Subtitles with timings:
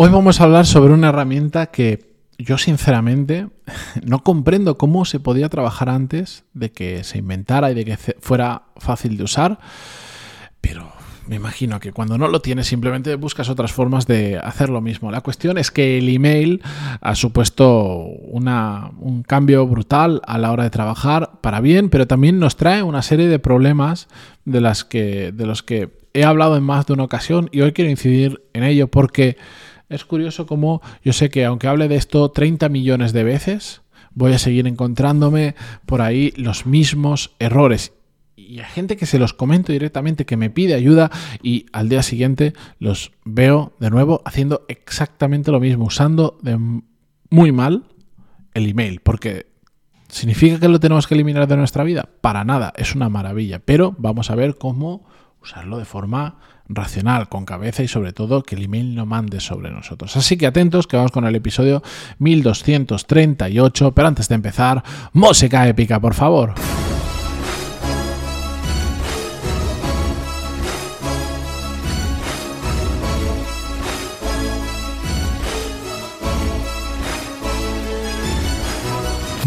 [0.00, 3.48] Hoy vamos a hablar sobre una herramienta que yo sinceramente
[4.04, 8.62] no comprendo cómo se podía trabajar antes de que se inventara y de que fuera
[8.76, 9.58] fácil de usar,
[10.60, 10.92] pero
[11.26, 15.10] me imagino que cuando no lo tienes simplemente buscas otras formas de hacer lo mismo.
[15.10, 16.62] La cuestión es que el email
[17.00, 22.56] ha supuesto un cambio brutal a la hora de trabajar para bien, pero también nos
[22.56, 24.06] trae una serie de problemas
[24.44, 27.72] de, las que, de los que he hablado en más de una ocasión y hoy
[27.72, 29.36] quiero incidir en ello porque
[29.88, 34.32] es curioso cómo yo sé que aunque hable de esto 30 millones de veces, voy
[34.32, 35.54] a seguir encontrándome
[35.86, 37.92] por ahí los mismos errores.
[38.36, 41.10] Y hay gente que se los comento directamente, que me pide ayuda
[41.42, 46.58] y al día siguiente los veo de nuevo haciendo exactamente lo mismo, usando de
[47.30, 47.84] muy mal
[48.54, 49.46] el email, porque
[50.08, 52.08] ¿significa que lo tenemos que eliminar de nuestra vida?
[52.20, 55.04] Para nada, es una maravilla, pero vamos a ver cómo
[55.48, 56.36] usarlo de forma
[56.68, 60.14] racional, con cabeza y sobre todo que el email no mande sobre nosotros.
[60.16, 61.82] Así que atentos que vamos con el episodio
[62.18, 66.52] 1238, pero antes de empezar, música épica, por favor.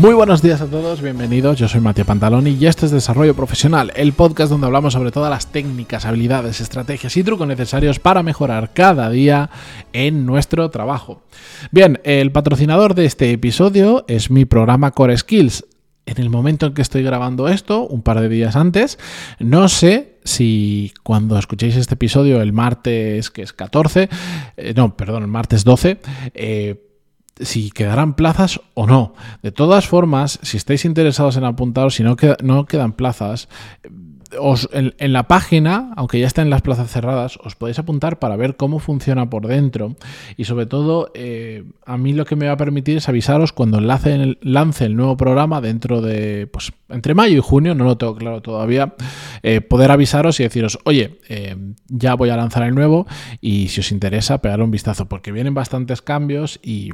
[0.01, 1.59] Muy buenos días a todos, bienvenidos.
[1.59, 5.29] Yo soy Matías Pantaloni y este es Desarrollo Profesional, el podcast donde hablamos sobre todas
[5.29, 9.51] las técnicas, habilidades, estrategias y trucos necesarios para mejorar cada día
[9.93, 11.21] en nuestro trabajo.
[11.69, 15.65] Bien, el patrocinador de este episodio es mi programa Core Skills.
[16.07, 18.97] En el momento en que estoy grabando esto, un par de días antes,
[19.37, 24.09] no sé si cuando escuchéis este episodio el martes, que es 14,
[24.57, 25.99] eh, no, perdón, el martes 12,
[26.33, 26.90] eh,
[27.39, 29.13] si quedarán plazas o no.
[29.41, 33.47] De todas formas, si estáis interesados en apuntaros, si no, no quedan plazas,
[34.71, 38.79] en, la página, aunque ya estén las plazas cerradas, os podéis apuntar para ver cómo
[38.79, 39.95] funciona por dentro.
[40.37, 43.79] Y sobre todo, eh, a mí lo que me va a permitir es avisaros cuando
[43.81, 47.97] lance el, lance el nuevo programa dentro de, pues, entre mayo y junio, no lo
[47.97, 48.93] tengo claro todavía,
[49.43, 51.55] eh, poder avisaros y deciros, oye, eh,
[51.87, 53.07] ya voy a lanzar el nuevo
[53.39, 56.91] y si os interesa, pegar un vistazo, porque vienen bastantes cambios y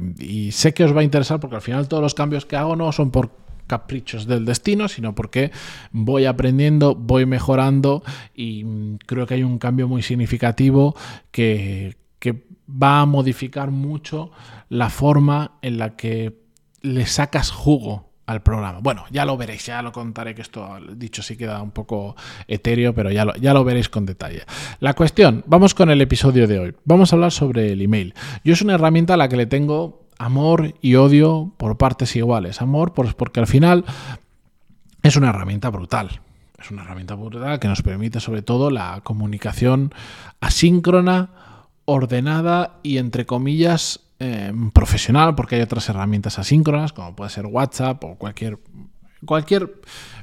[0.52, 2.90] sé que os va a interesar porque al final todos los cambios que hago no
[2.92, 5.52] son por caprichos del destino, sino porque
[5.92, 8.02] voy aprendiendo, voy mejorando
[8.34, 10.96] y mm, creo que hay un cambio muy significativo
[11.30, 11.96] que,
[12.70, 14.30] va a modificar mucho
[14.68, 16.42] la forma en la que
[16.82, 18.80] le sacas jugo al programa.
[18.82, 22.14] Bueno, ya lo veréis, ya lo contaré, que esto dicho sí queda un poco
[22.46, 24.42] etéreo, pero ya lo, ya lo veréis con detalle.
[24.80, 26.74] La cuestión, vamos con el episodio de hoy.
[26.84, 28.12] Vamos a hablar sobre el email.
[28.44, 32.60] Yo es una herramienta a la que le tengo amor y odio por partes iguales.
[32.60, 33.84] Amor pues porque al final
[35.02, 36.20] es una herramienta brutal.
[36.60, 39.94] Es una herramienta brutal que nos permite sobre todo la comunicación
[40.40, 41.30] asíncrona,
[41.84, 48.02] ordenada y entre comillas eh, profesional, porque hay otras herramientas asíncronas, como puede ser WhatsApp
[48.02, 48.58] o cualquier,
[49.24, 49.80] cualquier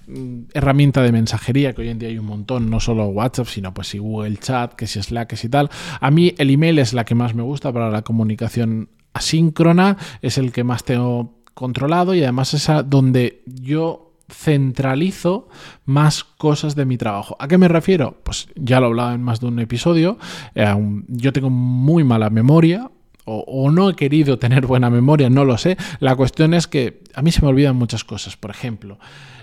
[0.07, 3.73] mm, herramienta de mensajería, que hoy en día hay un montón, no solo WhatsApp, sino
[3.73, 5.69] pues si Google Chat, que si Slack, que si tal.
[6.01, 10.37] A mí el email es la que más me gusta para la comunicación asíncrona, es
[10.37, 15.47] el que más tengo controlado y además es donde yo centralizo
[15.85, 17.37] más cosas de mi trabajo.
[17.39, 18.17] ¿A qué me refiero?
[18.23, 20.17] Pues ya lo he hablado en más de un episodio.
[20.53, 20.75] Eh,
[21.07, 22.91] yo tengo muy mala memoria.
[23.27, 25.77] O, no he querido tener buena memoria, no lo sé.
[25.99, 28.37] La cuestión es que a mí se me olvidan muchas cosas.
[28.37, 28.99] Por ejemplo,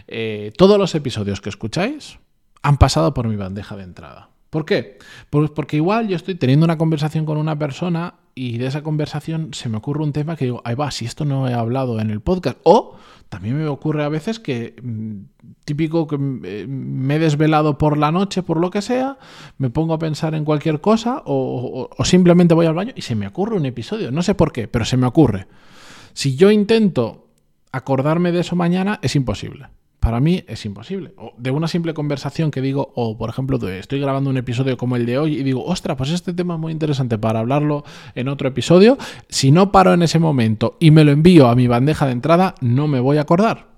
[0.06, 2.19] eh, todos los episodios que escucháis
[2.62, 4.28] han pasado por mi bandeja de entrada.
[4.50, 4.99] ¿Por qué?
[5.31, 9.53] Pues porque igual yo estoy teniendo una conversación con una persona y de esa conversación
[9.53, 12.10] se me ocurre un tema que digo, ahí va, si esto no he hablado en
[12.10, 12.59] el podcast.
[12.62, 12.97] O
[13.28, 15.16] también me ocurre a veces que, mm,
[15.65, 19.19] típico que eh, me he desvelado por la noche, por lo que sea,
[19.59, 23.15] me pongo a pensar en cualquier cosa o, o simplemente voy al baño y se
[23.15, 24.10] me ocurre un episodio.
[24.10, 25.47] No sé por qué, pero se me ocurre.
[26.15, 27.28] Si yo intento
[27.72, 29.69] acordarme de eso mañana, es imposible
[30.02, 31.14] para mí es imposible.
[31.16, 34.96] O de una simple conversación que digo, o por ejemplo, estoy grabando un episodio como
[34.96, 37.84] el de hoy y digo, ostra, pues este tema es muy interesante para hablarlo
[38.16, 38.98] en otro episodio.
[39.28, 42.56] Si no paro en ese momento y me lo envío a mi bandeja de entrada,
[42.60, 43.72] no me voy a acordar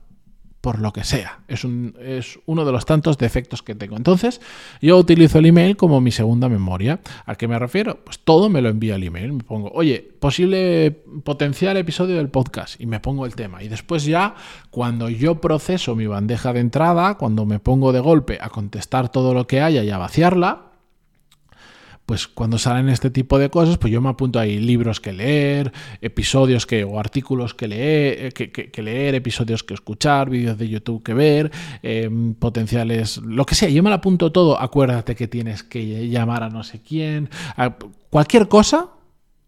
[0.64, 1.40] por lo que sea.
[1.46, 3.99] Es, un, es, uno de los tantos defectos que tengo.
[3.99, 4.40] Entonces,
[4.81, 7.00] yo utilizo el email como mi segunda memoria.
[7.26, 8.02] ¿A qué me refiero?
[8.02, 9.34] Pues todo me lo envío al email.
[9.34, 13.62] Me pongo, oye, posible potencial episodio del podcast y me pongo el tema.
[13.62, 14.37] Y después ya,
[14.70, 19.34] cuando yo proceso mi bandeja de entrada, cuando me pongo de golpe a contestar todo
[19.34, 20.63] lo que haya y a vaciarla,
[22.06, 25.72] pues cuando salen este tipo de cosas, pues yo me apunto ahí libros que leer,
[26.02, 31.02] episodios que, o artículos que leer, eh, que, leer episodios que escuchar, vídeos de YouTube
[31.02, 31.50] que ver,
[31.82, 36.42] em, potenciales, lo que sea, yo me lo apunto todo, acuérdate que tienes que llamar
[36.42, 37.30] a no sé quién,
[38.10, 38.90] cualquier cosa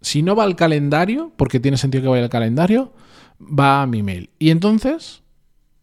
[0.01, 2.93] Si no va al calendario, porque tiene sentido que vaya al calendario,
[3.41, 4.31] va a mi email.
[4.39, 5.23] Y entonces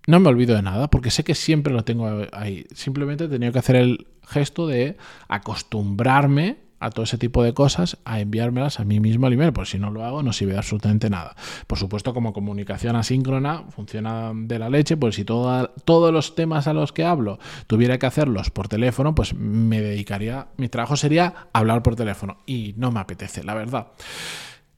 [0.07, 2.65] no me olvido de nada, porque sé que siempre lo tengo ahí.
[2.73, 4.97] Simplemente he tenido que hacer el gesto de
[5.27, 9.71] acostumbrarme a todo ese tipo de cosas a enviármelas a mí mismo al email, porque
[9.71, 11.35] si no lo hago no sirve absolutamente nada.
[11.65, 16.73] Por supuesto, como comunicación asíncrona funciona de la leche, pues si todos los temas a
[16.73, 21.83] los que hablo tuviera que hacerlos por teléfono, pues me dedicaría, mi trabajo sería hablar
[21.83, 23.87] por teléfono y no me apetece, la verdad.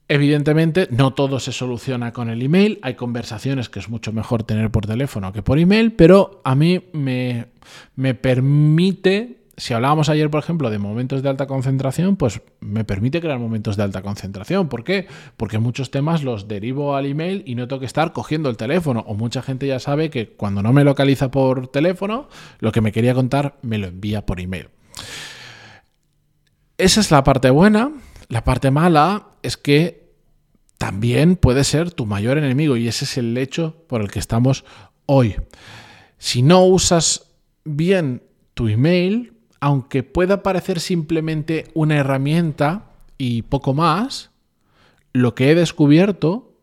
[0.07, 2.77] Evidentemente, no todo se soluciona con el email.
[2.83, 6.83] Hay conversaciones que es mucho mejor tener por teléfono que por email, pero a mí
[6.93, 7.47] me,
[7.95, 13.21] me permite si hablábamos ayer, por ejemplo, de momentos de alta concentración, pues me permite
[13.21, 14.67] crear momentos de alta concentración.
[14.67, 15.07] ¿Por qué?
[15.37, 19.03] Porque muchos temas los derivo al email y no tengo que estar cogiendo el teléfono.
[19.07, 22.27] O mucha gente ya sabe que cuando no me localiza por teléfono,
[22.59, 24.69] lo que me quería contar me lo envía por email.
[26.77, 27.91] Esa es la parte buena.
[28.27, 30.05] La parte mala es que
[30.77, 34.65] también puede ser tu mayor enemigo y ese es el hecho por el que estamos
[35.05, 35.35] hoy.
[36.17, 37.31] Si no usas
[37.63, 38.23] bien
[38.53, 44.31] tu email, aunque pueda parecer simplemente una herramienta y poco más,
[45.13, 46.53] lo que he descubierto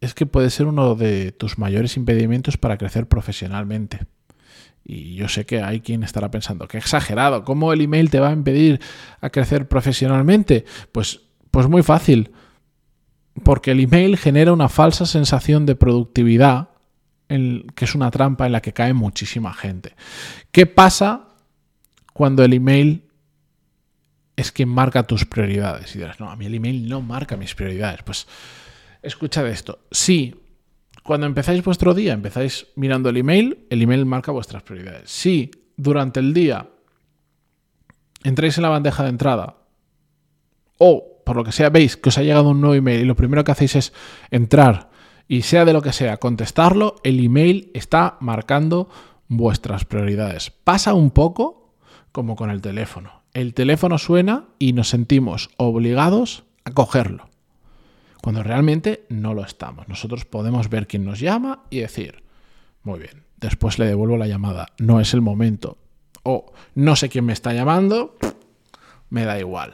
[0.00, 4.00] es que puede ser uno de tus mayores impedimentos para crecer profesionalmente.
[4.84, 8.28] Y yo sé que hay quien estará pensando, qué exagerado, ¿cómo el email te va
[8.28, 8.80] a impedir
[9.20, 10.66] a crecer profesionalmente?
[10.92, 12.32] Pues, pues muy fácil,
[13.42, 16.68] porque el email genera una falsa sensación de productividad,
[17.28, 19.96] que es una trampa en la que cae muchísima gente.
[20.52, 21.28] ¿Qué pasa
[22.14, 23.04] cuando el email
[24.36, 25.94] es quien marca tus prioridades.
[25.94, 28.02] Y dirás, no, a mí el email no marca mis prioridades.
[28.02, 28.26] Pues
[29.02, 29.80] escucha de esto.
[29.90, 30.34] Si
[31.02, 35.10] cuando empezáis vuestro día empezáis mirando el email, el email marca vuestras prioridades.
[35.10, 36.70] Si durante el día
[38.22, 39.56] entráis en la bandeja de entrada
[40.78, 43.16] o por lo que sea veis que os ha llegado un nuevo email y lo
[43.16, 43.92] primero que hacéis es
[44.30, 44.90] entrar
[45.26, 48.88] y sea de lo que sea, contestarlo, el email está marcando
[49.26, 50.50] vuestras prioridades.
[50.50, 51.63] Pasa un poco
[52.14, 53.22] como con el teléfono.
[53.32, 57.28] El teléfono suena y nos sentimos obligados a cogerlo,
[58.22, 59.88] cuando realmente no lo estamos.
[59.88, 62.22] Nosotros podemos ver quién nos llama y decir,
[62.84, 65.76] muy bien, después le devuelvo la llamada, no es el momento.
[66.22, 68.16] O no sé quién me está llamando,
[69.10, 69.72] me da igual.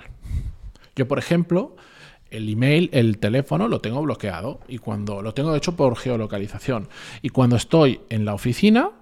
[0.97, 1.77] Yo, por ejemplo,
[2.31, 6.89] el email, el teléfono lo tengo bloqueado y cuando lo tengo hecho por geolocalización.
[7.21, 8.93] Y cuando estoy en la oficina,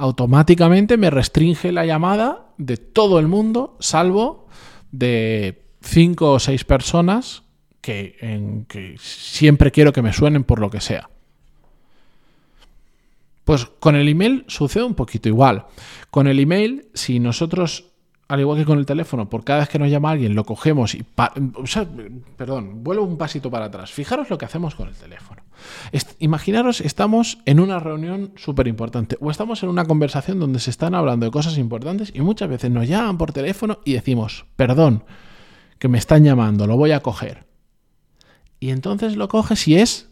[0.00, 4.46] automáticamente me restringe la llamada de todo el mundo, salvo
[4.92, 7.42] de cinco o seis personas
[7.82, 11.10] que, en, que siempre quiero que me suenen por lo que sea.
[13.44, 15.66] Pues con el email sucede un poquito igual.
[16.10, 17.89] Con el email, si nosotros
[18.30, 20.94] al igual que con el teléfono, por cada vez que nos llama alguien, lo cogemos
[20.94, 21.04] y...
[22.36, 23.90] perdón, vuelvo un pasito para atrás.
[23.90, 25.42] Fijaros lo que hacemos con el teléfono.
[26.20, 30.94] imaginaros, estamos en una reunión súper importante o estamos en una conversación donde se están
[30.94, 35.02] hablando de cosas importantes y muchas veces nos llaman por teléfono y decimos, perdón,
[35.80, 37.46] que me están llamando, lo voy a coger.
[38.60, 40.09] Y entonces lo coges y es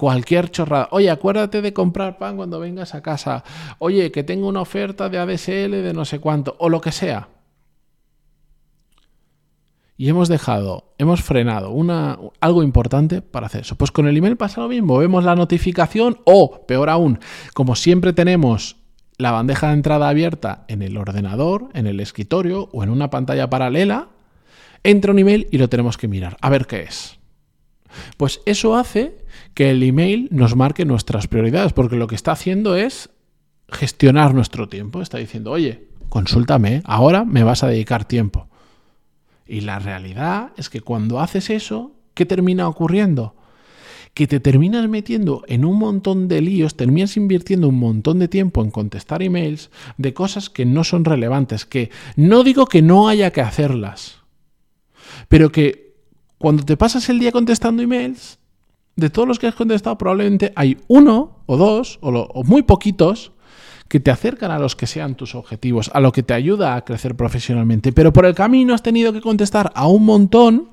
[0.00, 0.88] cualquier chorrada.
[0.92, 3.44] Oye, acuérdate de comprar pan cuando vengas a casa.
[3.78, 7.28] Oye, que tengo una oferta de ADSL de no sé cuánto, o lo que sea.
[9.98, 13.74] Y hemos dejado, hemos frenado una, algo importante para hacer eso.
[13.74, 14.96] Pues con el email pasa lo mismo.
[14.96, 17.18] Vemos la notificación o, peor aún,
[17.52, 18.76] como siempre tenemos
[19.18, 23.50] la bandeja de entrada abierta en el ordenador, en el escritorio o en una pantalla
[23.50, 24.08] paralela,
[24.82, 27.18] entra un email y lo tenemos que mirar, a ver qué es.
[28.16, 29.19] Pues eso hace
[29.54, 33.10] que el email nos marque nuestras prioridades, porque lo que está haciendo es
[33.68, 35.02] gestionar nuestro tiempo.
[35.02, 38.48] Está diciendo, oye, consúltame, ahora me vas a dedicar tiempo.
[39.46, 43.34] Y la realidad es que cuando haces eso, ¿qué termina ocurriendo?
[44.14, 48.62] Que te terminas metiendo en un montón de líos, terminas invirtiendo un montón de tiempo
[48.62, 53.32] en contestar emails de cosas que no son relevantes, que no digo que no haya
[53.32, 54.18] que hacerlas,
[55.28, 55.94] pero que
[56.38, 58.39] cuando te pasas el día contestando emails,
[58.96, 63.32] de todos los que has contestado, probablemente hay uno o dos o, muy poquitos
[63.88, 66.84] que te acercan a los que sean tus objetivos, a lo que te ayuda a
[66.84, 67.92] crecer profesionalmente.
[67.92, 70.68] Pero por el camino has tenido que contestar a un montón,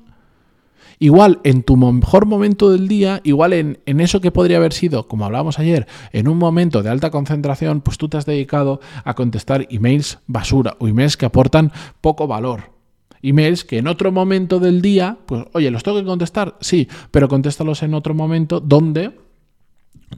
[1.00, 5.08] igual en tu mejor momento del día, igual en, en, eso que podría haber sido,
[5.08, 9.14] como hablábamos ayer, en un momento de alta concentración, pues tú te has dedicado a
[9.14, 12.77] contestar emails basura o emails que aportan poco valor
[13.22, 16.56] emails que en otro momento del día, pues oye, ¿los tengo que contestar?
[16.60, 19.18] Sí, pero contéstalos en otro momento donde,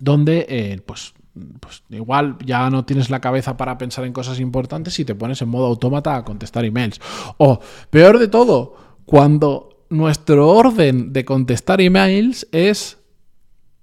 [0.01, 1.15] donde eh, pues,
[1.61, 5.41] pues igual ya no tienes la cabeza para pensar en cosas importantes y te pones
[5.43, 7.01] en modo autómata a contestar emails.
[7.39, 12.99] O peor de todo, cuando nuestro orden de contestar emails es,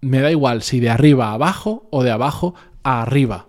[0.02, 3.48] me da igual si de arriba a abajo o de abajo a arriba.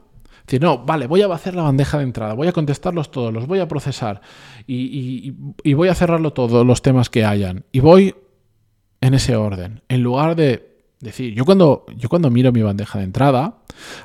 [0.49, 3.47] Decir, no, vale, voy a hacer la bandeja de entrada, voy a contestarlos todos, los
[3.47, 4.23] voy a procesar
[4.67, 5.35] y,
[5.75, 7.67] voy a cerrarlo todos los temas que hayan.
[7.71, 8.15] Y voy
[9.03, 13.05] en ese orden, en lugar de decir, yo cuando, yo cuando miro mi bandeja de
[13.05, 13.59] entrada,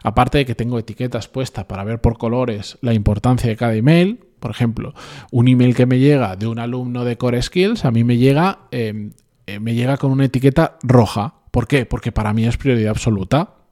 [0.04, 4.20] aparte de que tengo etiquetas puestas para ver por colores la importancia de cada email,
[4.42, 4.94] por ejemplo,
[5.32, 8.68] un email que me llega de un alumno de Core Skills, a mí me llega,
[8.72, 9.14] em,
[9.48, 11.36] eh, me llega con una etiqueta roja.
[11.52, 11.86] ¿Por qué?
[11.86, 13.63] Porque para mí es prioridad absoluta.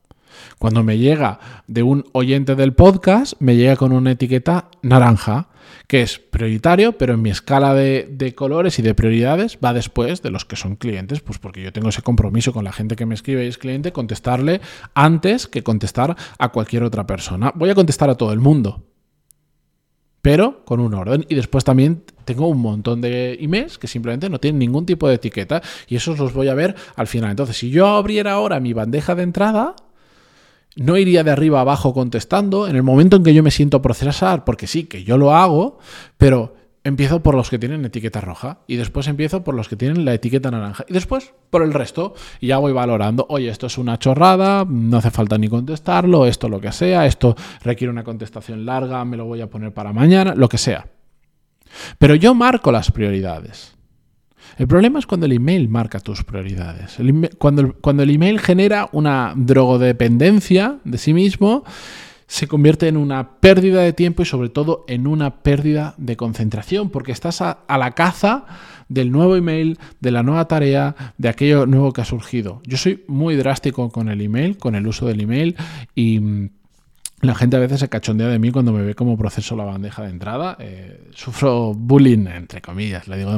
[0.60, 5.50] Cuando me llega de un oyente del podcast, me llega con una etiqueta naranja,
[5.88, 10.32] que es prioritario, pero en mi escala de, colores y de prioridades va después de
[10.32, 13.16] los que son clientes, pues porque yo tengo ese compromiso con la gente que me
[13.16, 14.62] escribe y es cliente, contestarle
[14.94, 17.52] antes que contestar a cualquier otra persona.
[17.56, 18.84] Voy a contestar a todo el mundo,
[20.22, 21.26] pero con un orden.
[21.30, 25.16] Y después también tengo un montón de emails que simplemente no tienen ningún tipo de
[25.16, 27.32] etiqueta y esos los voy a ver al final.
[27.32, 29.76] Entonces, si yo abriera ahora mi bandeja de entrada,
[30.76, 32.68] no iría de arriba abajo contestando.
[32.68, 35.80] En el momento en que yo me siento procesar, porque sí, que yo lo hago,
[36.18, 40.04] pero empiezo por los que tienen etiqueta roja y después empiezo por los que tienen
[40.04, 43.78] la etiqueta naranja y después por el resto y ya voy valorando, oye, esto es
[43.78, 48.66] una chorrada, no hace falta ni contestarlo, esto lo que sea, esto requiere una contestación
[48.66, 50.88] larga, me lo voy a poner para mañana, lo que sea.
[51.98, 53.78] Pero yo marco las prioridades.
[54.58, 56.98] El problema es cuando el email marca tus prioridades.
[57.38, 61.64] cuando, cuando el email genera una drogodependencia de sí mismo
[62.32, 66.90] se convierte en una pérdida de tiempo y sobre todo en una pérdida de concentración,
[66.90, 68.46] porque estás a, la caza
[68.88, 72.62] del nuevo email, de la nueva tarea, de aquello nuevo que ha surgido.
[72.66, 75.58] Yo soy muy drástico con el email, con el uso del email
[75.94, 76.52] y...
[77.22, 80.02] La gente a veces se cachondea de mí cuando me ve como proceso la bandeja
[80.04, 80.58] de entrada.
[80.60, 83.32] Eh, sufro bullying, entre comillas, lo digo,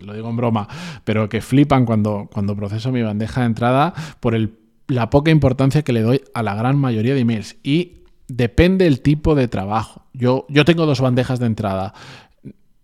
[0.00, 0.68] lo digo en broma,
[1.04, 4.54] pero que flipan cuando, cuando proceso mi bandeja de entrada por el,
[4.88, 7.56] la poca importancia que le doy a la gran mayoría de emails.
[7.62, 10.06] Y depende el tipo de trabajo.
[10.14, 11.92] Yo, yo tengo dos bandejas de entrada.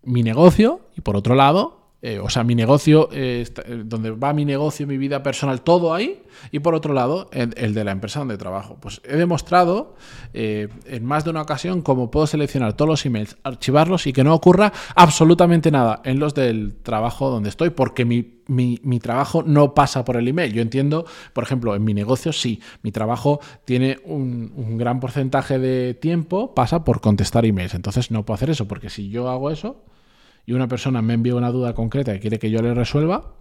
[0.03, 4.33] Mi negocio y por otro lado eh, o sea, mi negocio, eh, eh, donde va
[4.33, 8.19] mi negocio, mi vida personal, todo ahí, y por otro lado, el, de la empresa
[8.19, 8.75] donde trabajo.
[8.81, 9.95] Pues he demostrado
[10.33, 14.33] en más de una ocasión cómo puedo seleccionar todos los emails, archivarlos y que no
[14.33, 20.17] ocurra absolutamente nada en los del trabajo donde estoy, porque mi, trabajo no pasa por
[20.17, 20.51] el email.
[20.51, 25.57] Yo entiendo, por ejemplo, en mi negocio sí, mi trabajo tiene un, un gran porcentaje
[25.57, 27.75] de tiempo, pasa por contestar emails.
[27.75, 29.77] Entonces no puedo hacer eso, porque si yo hago eso,
[30.45, 33.35] y una persona me envía una duda concreta que quiere que yo le resuelva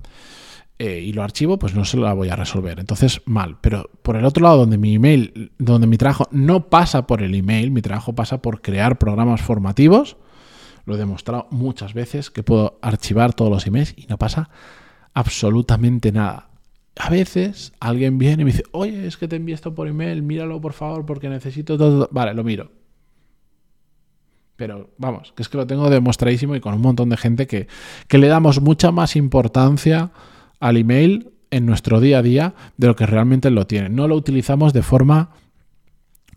[0.79, 2.81] eh, y lo archivo, pues no se la voy a resolver.
[2.81, 3.59] Entonces, mal.
[3.61, 7.35] Pero por el otro lado, donde mi email, donde mi trabajo no pasa por el
[7.35, 10.17] email, mi trabajo pasa por crear programas formativos,
[10.85, 14.51] lo he demostrado muchas veces que puedo archivar todos los emails y no pasa
[15.15, 16.49] absolutamente nada.
[16.97, 20.23] A veces alguien viene y me dice, oye, es que te envío esto por email,
[20.23, 22.09] míralo por favor porque necesito todo.
[22.11, 22.82] Vale, lo miro
[24.63, 27.67] pero vamos, que es que lo tengo demostradísimo y con un montón de gente que,
[28.09, 30.13] le damos mucha más importancia
[30.61, 33.89] al email en nuestro día a día de lo que realmente lo tiene.
[33.89, 35.31] No lo utilizamos de forma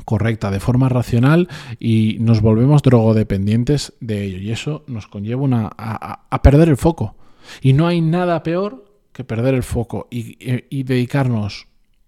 [0.06, 4.40] correcta, de forma racional y nos volvemos drogodependientes de ello.
[4.40, 7.16] Y eso nos conlleva una, a, perder el foco.
[7.62, 10.36] Y no hay nada peor que perder el foco y,
[10.76, 11.68] y dedicarnos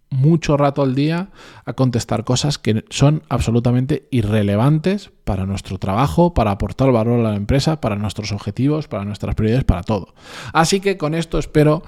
[0.10, 1.30] mucho rato al día
[1.66, 7.36] a contestar cosas que son absolutamente irrelevantes para nuestro trabajo, para aportar valor a la
[7.36, 10.14] empresa, para nuestros objetivos, para nuestras prioridades, para todo.
[10.54, 11.84] Así que con esto espero,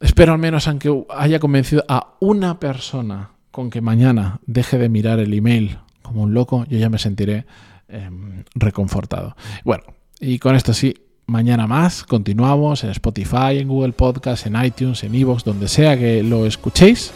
[0.00, 5.20] espero al menos aunque haya convencido a una persona con que mañana deje de mirar
[5.20, 7.46] el email como un loco, yo ya me sentiré
[7.88, 9.36] em, reconfortado.
[9.64, 9.84] Bueno,
[10.18, 10.94] y con esto sí,
[11.32, 12.04] mañana más.
[12.04, 17.10] Continuamos en Spotify, en Google Podcast, en iTunes, en Evox, donde sea que lo escuchéis.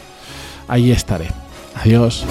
[0.67, 1.27] Ahí estaré.
[1.75, 2.25] Adiós.